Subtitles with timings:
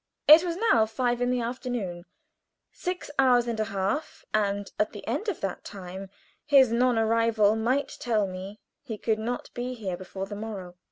[0.27, 2.05] It was now five in the afternoon.
[2.71, 6.09] Six hours and a half and at the end of that time
[6.43, 10.73] his non arrival might tell me he could not be here before the morrow.